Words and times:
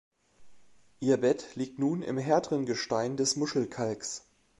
Ihr 0.99 1.17
Bett 1.17 1.49
liegt 1.53 1.77
nun 1.77 2.01
im 2.01 2.17
härteren 2.17 2.65
Gestein 2.65 3.17
des 3.17 3.35
Muschelkalks. 3.35 4.23